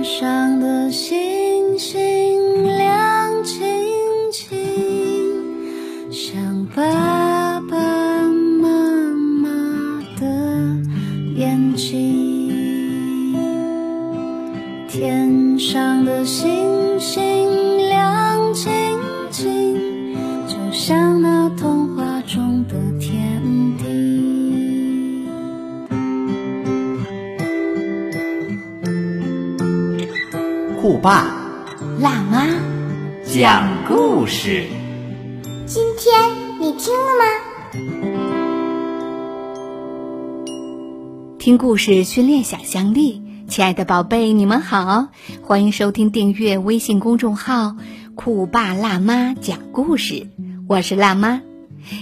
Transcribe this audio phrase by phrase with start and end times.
[0.00, 2.09] 天上的星星。
[30.80, 31.26] 酷爸
[31.98, 32.46] 辣妈，
[33.26, 34.64] 讲故事。
[35.66, 36.18] 今天
[36.58, 37.24] 你听了吗？
[41.38, 45.08] 听故事训练想象力，亲爱的宝贝，你们好，
[45.42, 47.76] 欢迎收听订阅微信公众号
[48.16, 50.28] “酷爸辣妈讲故事”，
[50.66, 51.42] 我是辣妈。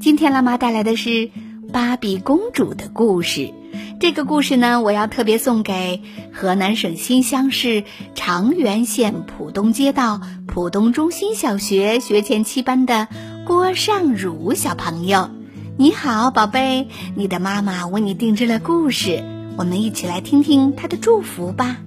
[0.00, 1.30] 今天辣妈带来的是
[1.74, 3.52] 芭比公主的故事。
[4.00, 13.08] 这个故事呢，我要特别送给河南省新乡市长垣县浦东街道浦东中心小学学前七班的
[13.46, 15.30] 郭尚儒小朋友。
[15.78, 19.24] 你好，宝贝，你的妈妈为你定制了故事，
[19.56, 21.78] 我们一起来听听她的祝福吧。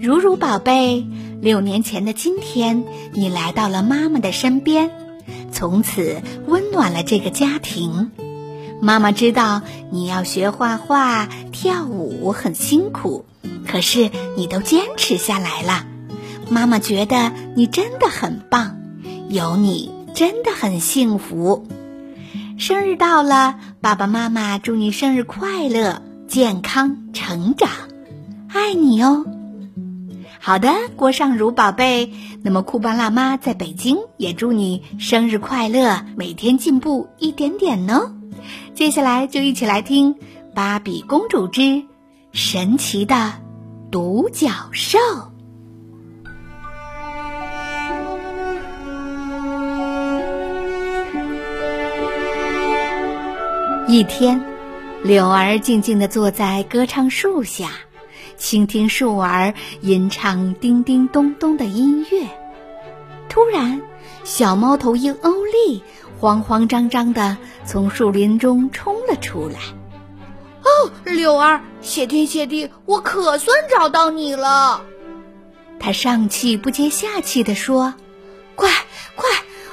[0.00, 1.06] 如如宝贝，
[1.40, 4.90] 六年前的今天，你来到了妈妈的身边，
[5.52, 8.10] 从此温暖了这个家庭。
[8.84, 13.24] 妈妈知道你要学画画、跳舞很辛苦，
[13.64, 15.86] 可是你都坚持下来了。
[16.50, 18.78] 妈妈觉得你真的很棒，
[19.28, 21.64] 有你真的很幸福。
[22.58, 27.70] 生日到了，爸爸妈妈祝你生日快乐、健康成长，
[28.48, 29.24] 爱你哦。
[30.40, 38.12] 好的，郭尚儒宝贝，那么酷爸辣妈在北京也祝你生日快乐，每天进步一点点呢。
[38.74, 40.14] 接下来就一起来听
[40.54, 41.84] 《芭比公主之
[42.32, 43.34] 神奇的
[43.90, 44.98] 独角兽》。
[53.86, 54.42] 一天，
[55.02, 57.68] 柳儿静静地坐在歌唱树下，
[58.38, 59.52] 倾听树儿
[59.82, 62.26] 吟唱叮叮咚咚的音乐。
[63.28, 63.82] 突然，
[64.24, 65.82] 小猫头鹰欧丽
[66.18, 69.58] 慌慌张张地从树林中冲了出来。
[70.64, 74.84] “哦，柳儿，谢天谢地，我可算找到你了！”
[75.80, 77.94] 他上气不接下气地说
[78.54, 78.70] ，“快
[79.16, 79.28] 快，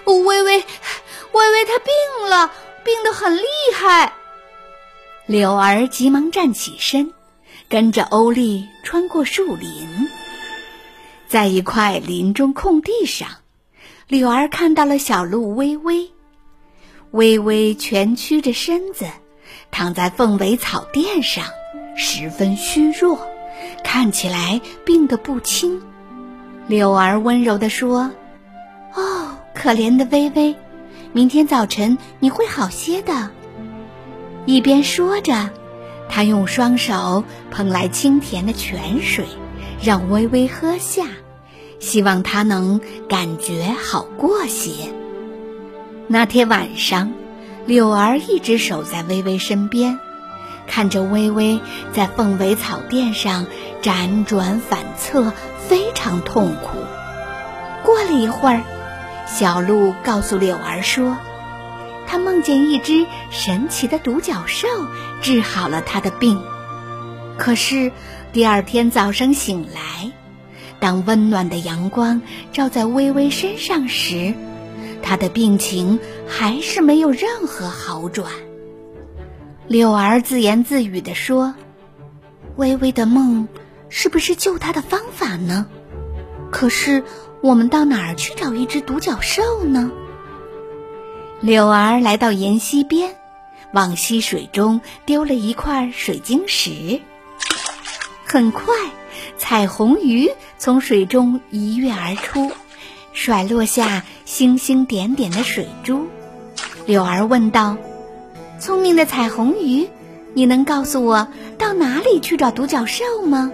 [0.05, 2.51] 微微，微微她病了。”
[2.81, 3.44] 病得很厉
[3.75, 4.13] 害，
[5.28, 7.13] 柳儿急忙站起身，
[7.67, 10.09] 跟着欧丽穿过树林，
[11.28, 13.28] 在一块林中空地上，
[14.07, 16.09] 柳儿看到了小鹿微微。
[17.12, 19.08] 微微蜷曲着身子，
[19.72, 21.46] 躺在凤尾草垫上，
[21.96, 23.28] 十分虚弱，
[23.84, 25.81] 看起来病得不轻。
[26.68, 28.12] 柳儿温柔地说
[28.94, 30.56] ：“哦，可怜的微微。”
[31.12, 33.31] 明天早晨你会好些的。
[34.46, 35.50] 一边说着，
[36.08, 39.26] 他用双手捧来清甜的泉水，
[39.81, 41.08] 让微微喝下，
[41.80, 44.94] 希望她能感觉好过些。
[46.12, 47.14] 那天晚上，
[47.68, 50.00] 柳儿一直守在微微身边，
[50.66, 51.59] 看着微微
[51.94, 53.46] 在凤尾草垫上
[53.84, 55.31] 辗转反侧，
[55.68, 56.80] 非常痛苦。
[57.86, 58.64] 过了一会儿。
[59.28, 61.16] 小鹿告诉柳儿说
[62.09, 64.68] ：“他梦见一只神奇的独角兽
[65.22, 66.41] 治好了他的病。
[67.38, 67.91] 可是
[68.34, 70.12] 第二天早上醒来，
[70.80, 74.34] 当温暖的阳光照在微微身上时，
[75.01, 78.31] 他的病情还是没有任何好转。”
[79.67, 81.55] 柳儿自言自语地说
[82.57, 83.47] ：“微微的梦
[83.89, 85.65] 是不是救他的方法呢？
[86.51, 87.03] 可是……”
[87.41, 89.91] 我们到哪儿去找一只独角兽呢？
[91.39, 93.16] 柳儿来到沿溪边，
[93.71, 96.99] 往溪水中丢了一块水晶石。
[98.25, 98.75] 很快，
[99.37, 102.52] 彩虹鱼从水中一跃而出，
[103.13, 106.05] 甩落下星星点点的水珠。
[106.85, 107.78] 柳儿问道
[108.61, 109.90] ：“聪明的彩虹鱼，
[110.35, 111.28] 你能告诉我
[111.58, 113.52] 到哪里去找独角兽吗？”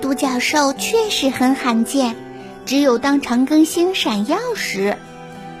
[0.00, 2.16] 独角兽确实很罕见。
[2.64, 4.96] 只有当长庚星闪耀时，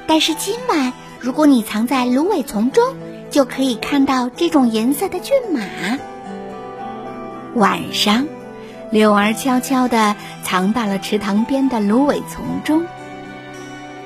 [0.06, 2.82] 但是今晚如果你藏在芦苇丛中，
[3.30, 5.60] 就可以看到这种颜色的骏马。
[7.54, 8.26] 晚上，
[8.90, 12.86] 柳儿悄悄地藏到了池塘边的芦苇丛中。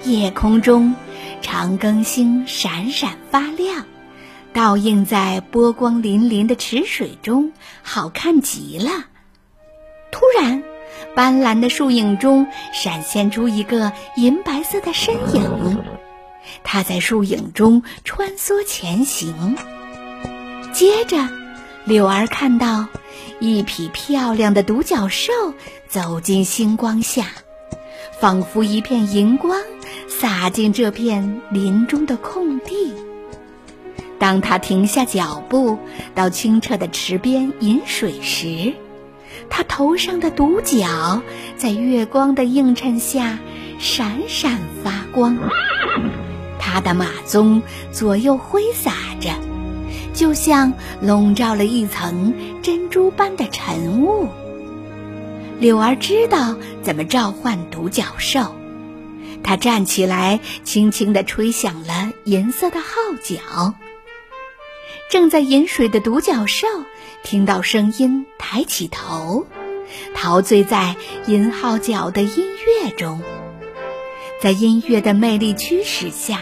[0.07, 0.95] 夜空中，
[1.43, 3.85] 长庚星闪闪发亮，
[4.53, 8.91] 倒映在波光粼粼的池水中，好看极了。
[10.13, 10.63] 突然。
[11.15, 15.83] 斑斓的树影中闪现出一个银白色的身影，
[16.63, 19.57] 它在树影中穿梭前行。
[20.73, 21.29] 接着，
[21.85, 22.87] 柳儿看到
[23.41, 25.33] 一匹漂亮的独角兽
[25.89, 27.27] 走进星光下，
[28.19, 29.61] 仿佛一片银光
[30.19, 32.95] 洒进这片林中的空地。
[34.19, 35.79] 当他停下脚步，
[36.15, 38.73] 到清澈的池边饮水时，
[39.51, 41.21] 他头上的独角
[41.59, 43.39] 在月光的映衬下
[43.79, 45.37] 闪闪发光。
[46.59, 47.61] 他的马鬃
[47.93, 49.31] 左右挥洒着，
[50.15, 50.73] 就像
[51.03, 52.33] 笼罩了一层
[52.63, 54.29] 珍珠般的晨雾。
[55.61, 58.55] 柳儿知道怎么召唤独角兽，
[59.47, 62.89] 他站起来，轻轻地吹响了银色的号
[63.23, 63.75] 角。
[65.09, 66.67] 正在饮水的独角兽
[67.23, 69.47] 听到声音，抬起头，
[70.17, 70.97] 陶醉在
[71.29, 72.45] 银号角的音
[72.83, 73.23] 乐中。
[74.43, 76.41] 在音乐的魅力驱使下，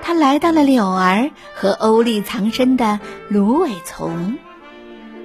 [0.00, 4.38] 他来到了柳儿和欧丽藏身的芦苇丛。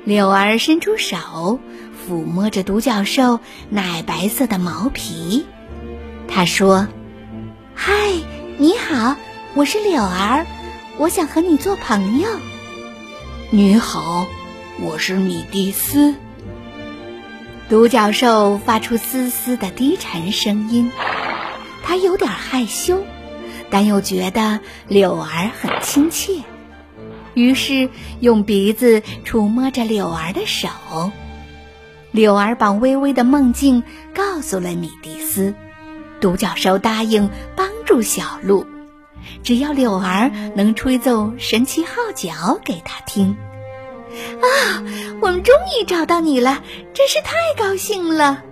[0.04, 1.62] 柳儿伸出手，
[2.06, 3.40] 抚摸着独角兽
[3.70, 5.46] 奶白色的毛皮。
[6.28, 6.88] 他说
[7.76, 7.94] ：“嗨，
[8.58, 9.18] 你好，
[9.54, 10.48] 我是柳儿，
[10.98, 12.28] 我想和你做朋友。”
[13.52, 14.26] 你好，
[14.80, 16.16] 我是米蒂斯。
[17.70, 20.90] 独角兽发出嘶嘶的低沉声音，
[21.84, 23.04] 它有点害羞，
[23.70, 26.44] 但又觉得柳儿很亲切，
[27.34, 27.90] 于是
[28.22, 30.70] 用鼻子触摸着柳儿的手。
[32.12, 33.84] 柳儿把微微的梦境
[34.14, 35.54] 告诉了米蒂斯，
[36.22, 38.66] 独角兽答应帮助小鹿。
[39.44, 43.36] 只要柳儿能吹奏神奇号角给他听，
[44.40, 44.84] 啊，
[45.22, 46.62] 我们终于找到你了，
[46.94, 48.44] 真是太高兴了。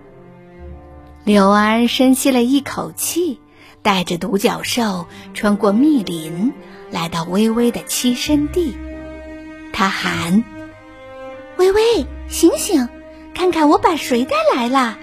[1.24, 3.40] 柳儿深吸了一口气，
[3.84, 5.06] 带着独角兽
[5.36, 6.54] 穿过密林，
[6.90, 8.76] 来到微微的栖身地。
[9.72, 10.44] 他喊
[11.58, 12.90] ：“微微，醒醒，
[13.36, 14.98] 看看我把谁带来了。”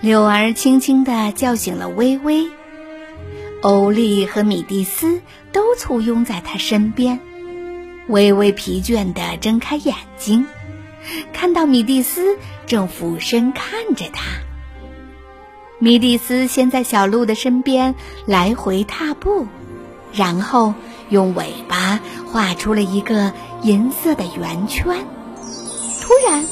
[0.00, 2.46] 柳儿轻轻地叫醒了微微。
[3.62, 7.18] 欧丽和米蒂斯都簇拥在他身边，
[8.06, 10.46] 微微疲倦地睁开眼睛，
[11.32, 14.22] 看到米蒂斯正俯身看着他。
[15.80, 19.48] 米蒂斯先在小鹿的身边来回踏步，
[20.12, 20.74] 然后
[21.08, 25.04] 用尾巴画出了一个银色的圆圈。
[26.00, 26.46] 突然，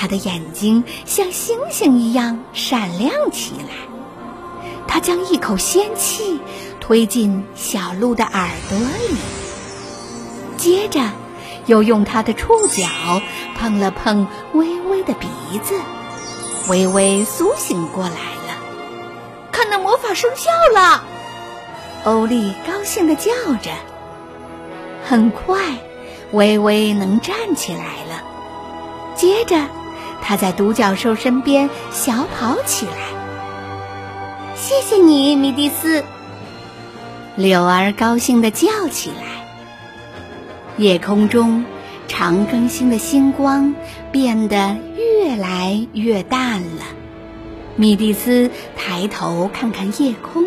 [0.00, 3.74] 他的眼睛像星星一样闪亮起来。
[4.88, 6.40] 他将一口仙气
[6.80, 9.16] 推进小鹿的耳朵里，
[10.56, 11.02] 接着
[11.66, 12.86] 又用他的触角
[13.58, 15.28] 碰了碰微微的鼻
[15.62, 15.74] 子，
[16.70, 18.56] 微微苏醒过来了。
[19.52, 21.04] 看那魔法生效了！
[22.04, 23.30] 欧丽高兴地叫
[23.60, 23.70] 着。
[25.04, 25.60] 很快，
[26.32, 28.24] 微微能站起来了。
[29.14, 29.66] 接着，
[30.22, 32.92] 他在独角兽身边小跑起来。
[34.54, 36.04] 谢谢你，米蒂斯。
[37.36, 39.46] 柳儿高兴地叫起来。
[40.76, 41.64] 夜空中，
[42.08, 43.74] 长更星的星光
[44.12, 46.84] 变得越来越淡了。
[47.76, 50.44] 米蒂斯抬头看看夜空，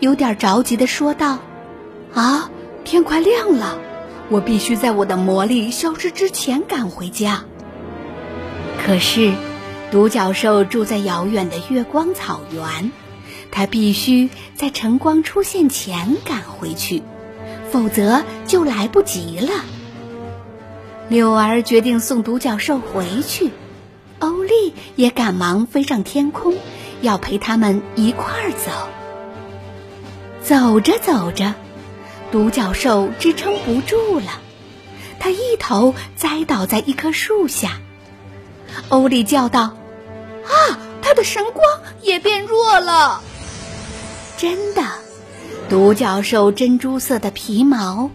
[0.00, 1.38] 有点着急地说道
[2.14, 2.50] ：“啊，
[2.84, 3.78] 天快亮了，
[4.28, 7.44] 我必须在我的魔力消失之前赶回家。”
[8.88, 9.34] 可是，
[9.90, 12.90] 独角兽住在遥远的月光草原。
[13.50, 17.02] 它必须在晨光出现前赶回去，
[17.70, 19.50] 否则就来不及了。
[21.10, 23.50] 柳儿决定送独角兽回去，
[24.20, 26.54] 欧丽也赶忙飞上天空，
[27.02, 28.88] 要陪他们一块儿走。
[30.42, 31.54] 走着走着，
[32.32, 34.40] 独角兽支撑不住了，
[35.20, 37.80] 它一头栽倒在一棵树下。
[38.88, 39.74] 欧丽叫道
[40.44, 41.64] ：“啊，他的神光
[42.02, 43.20] 也变弱了。”
[44.38, 44.82] 真的，
[45.68, 48.10] 独角兽珍珠色的皮毛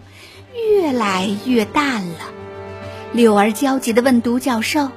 [0.54, 2.18] 越来越淡了。
[3.12, 4.88] 柳儿焦急地问独角兽：“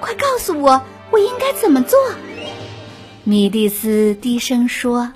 [0.00, 1.98] 快告诉我，我应该怎么做？”
[3.24, 5.12] 米蒂斯低声说：“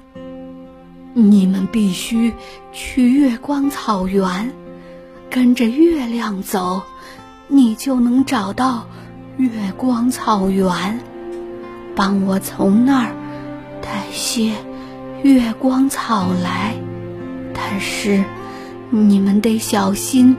[1.15, 2.35] 你们必须
[2.73, 4.53] 去月光草原，
[5.31, 6.83] 跟着月亮走，
[7.49, 8.89] 你就能找到
[9.37, 11.01] 月光草原。
[11.97, 13.15] 帮我从那儿
[13.81, 14.53] 带些。”
[15.25, 16.75] 月光草来，
[17.55, 18.23] 但是
[18.91, 20.37] 你们得小心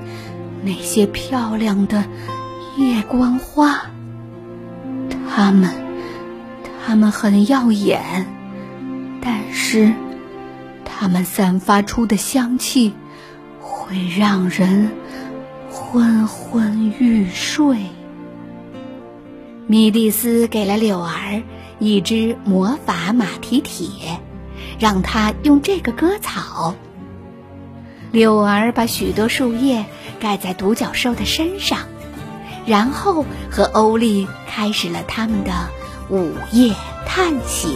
[0.61, 2.05] 那些漂亮的
[2.77, 3.81] 夜光花，
[5.27, 5.71] 它们
[6.85, 8.27] 它们很耀眼，
[9.19, 9.91] 但是
[10.83, 12.93] 它们散发出的香气
[13.59, 14.91] 会让人
[15.71, 17.77] 昏昏欲睡。
[19.67, 21.41] 米蒂斯给了柳儿
[21.79, 24.19] 一只魔法马蹄铁，
[24.79, 26.75] 让他用这个割草。
[28.11, 29.85] 柳儿把许多树叶
[30.19, 31.79] 盖在独角兽的身上，
[32.67, 35.51] 然后和欧丽开始了他们的
[36.09, 36.75] 午夜
[37.07, 37.71] 探险。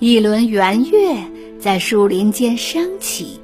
[0.00, 1.16] 一轮圆月
[1.60, 3.40] 在树林间升起，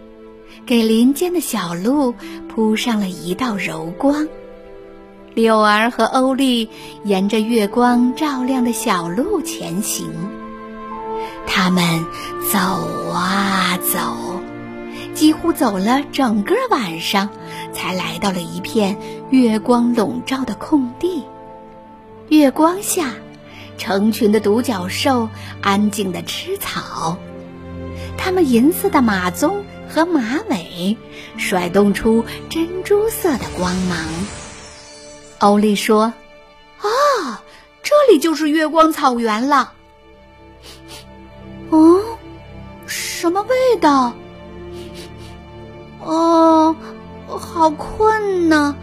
[0.65, 2.15] 给林间的小路
[2.49, 4.29] 铺上了一道柔光。
[5.35, 6.69] 柳儿和欧丽
[7.05, 10.11] 沿着月光照亮的小路前行，
[11.47, 12.05] 他们
[12.53, 14.43] 走啊走，
[15.15, 17.31] 几乎走了整个晚上，
[17.73, 18.99] 才来到了一片
[19.31, 21.25] 月光笼罩的空地。
[22.29, 23.15] 月光下，
[23.79, 25.31] 成群的独角兽
[25.63, 27.17] 安静地吃草，
[28.19, 29.55] 它们银色的马鬃
[29.93, 30.97] 和马尾
[31.37, 33.99] 甩动出珍珠色的光芒。
[35.39, 36.15] 欧丽说
[36.81, 37.43] ：“啊，
[37.83, 39.75] 这里就是月光草原了。
[41.69, 42.01] 哦，
[42.87, 44.15] 什么味道？
[46.01, 46.75] 哦，
[47.27, 48.75] 好困呐，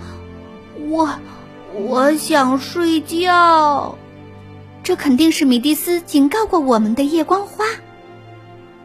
[0.77, 1.09] 我
[1.73, 3.97] 我想睡觉。
[4.83, 7.65] 这肯定是米蒂斯警告过我们的夜光花。”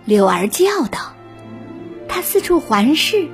[0.07, 1.13] 柳儿叫道，
[2.14, 3.28] 他四处环视。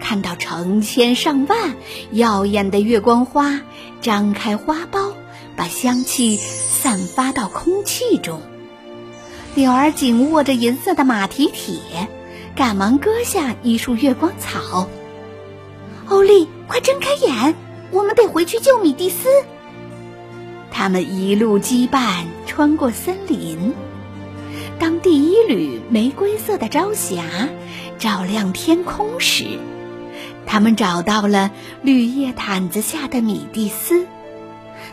[0.00, 1.76] 看到成千上万
[2.12, 3.60] 耀眼的月光花
[4.00, 5.12] 张开花苞，
[5.54, 8.40] 把香气散发到空气中。
[9.54, 12.08] 柳儿紧握着银色的马蹄铁，
[12.56, 14.88] 赶忙割下一束月光草。
[16.08, 17.54] 欧丽，快睁开眼，
[17.90, 19.28] 我们得回去救米蒂斯。
[20.70, 23.74] 他们一路羁绊，穿过森林。
[24.78, 27.22] 当第一缕玫瑰色的朝霞
[27.98, 29.58] 照亮天空时，
[30.46, 31.50] 他们找到了
[31.82, 34.06] 绿叶毯子下的米蒂斯，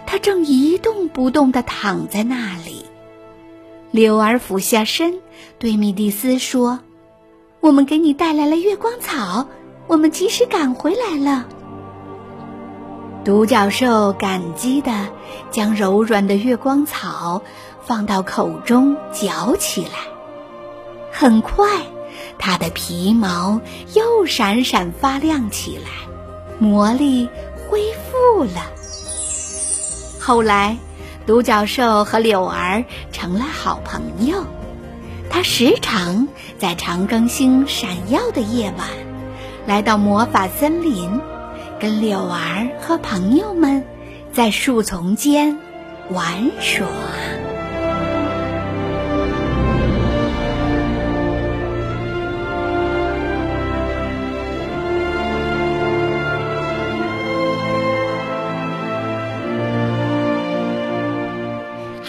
[0.06, 2.86] 他正一动不动地躺在那里。
[3.92, 5.20] 柳儿俯下身
[5.58, 6.80] 对米蒂斯说
[7.60, 9.48] ：“我们给你带来了月光草，
[9.88, 11.48] 我们及时赶回来了。”
[13.26, 15.08] 独角兽感激地
[15.52, 17.42] 将柔软的月光草
[17.84, 19.90] 放到口中嚼起来，
[21.12, 21.68] 很快。
[22.40, 23.62] 它的皮毛
[23.94, 25.92] 又闪闪发亮起来，
[26.58, 27.30] 魔力
[27.68, 28.66] 恢复了。
[30.20, 30.78] 后来，
[31.28, 34.46] 独角兽和柳儿成了好朋友。
[35.30, 36.28] 他时常
[36.58, 38.88] 在长庚星闪耀的夜晚，
[39.68, 41.22] 来到魔法森林，
[41.80, 43.86] 跟柳儿和朋友们
[44.34, 45.60] 在树丛间
[46.10, 46.88] 玩耍。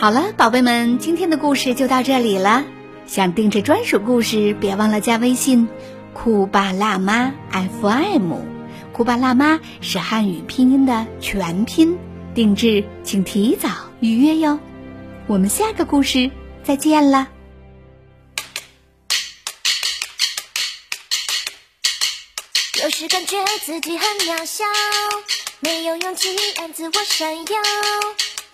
[0.01, 2.65] 好了，宝贝们，今天的故事就到这里了。
[3.07, 5.69] 想定制专属故事，别忘了加微信
[6.17, 8.33] “酷爸辣妈 FM”。
[8.95, 11.99] 酷爸辣妈是汉语拼音的全拼，
[12.35, 13.69] 定制请提早
[14.01, 14.59] 预约哟。
[15.27, 16.31] 我们下个故事
[16.65, 17.29] 再见了。
[22.83, 24.65] 有时感觉自己很渺小，
[25.61, 27.45] 没有勇气让自我闪耀。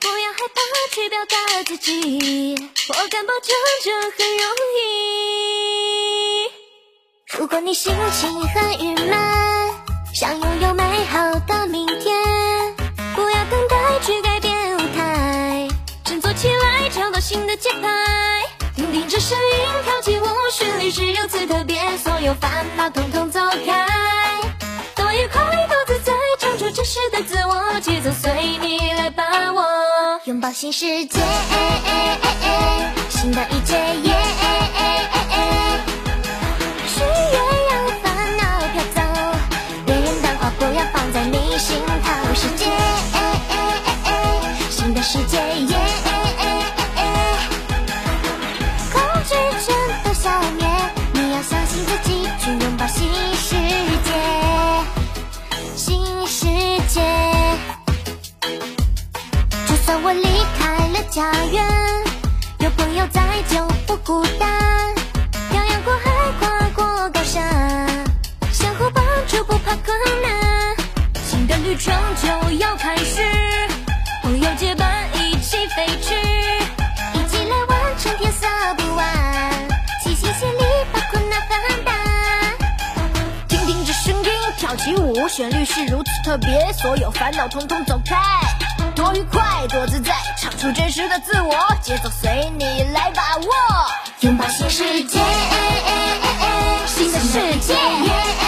[0.00, 0.61] 不要害怕
[0.95, 2.55] 去表达自己，
[2.88, 6.50] 我敢保证这很容易。
[7.38, 9.11] 如果你心情很郁闷，
[10.15, 12.15] 想拥有美好的明天，
[13.15, 15.69] 不要等待去改变舞台，
[16.05, 17.88] 振作起来，找到新的节拍。
[18.75, 23.87] 听听这声音，跳起舞，旋律是如此特别，所有烦恼统统走开，
[24.95, 29.75] 多愉快，多自在，唱出真实的自我，节奏随你来把握。
[30.26, 31.21] 拥抱新世界，
[33.09, 33.76] 新的一切，
[72.26, 73.23] 就要开始，
[74.21, 76.12] 朋友结伴一起飞去，
[77.14, 79.06] 一起来完成天色不晚，
[80.02, 81.95] 齐心协力把困难分担。
[83.47, 88.16] 听听这声音，跳起舞，旋律是如此特别，所有烦恼统统走开，
[88.97, 93.52] 多愉快，多自在，唱出真实的自我，节奏随你来把握，
[94.18, 95.21] 拥抱新世界，
[96.88, 98.46] 新的世界。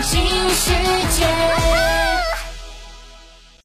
[0.00, 0.72] 新世
[1.10, 1.97] 界。